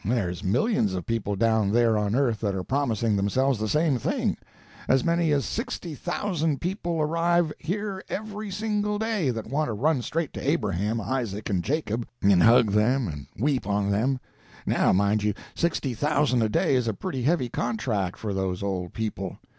[0.03, 4.35] There's millions of people down there on earth that are promising themselves the same thing.
[4.87, 10.01] As many as sixty thousand people arrive here every single day, that want to run
[10.01, 14.19] straight to Abraham, Isaac and Jacob, and hug them and weep on them.
[14.65, 18.93] Now mind you, sixty thousand a day is a pretty heavy contract for those old
[18.93, 19.37] people.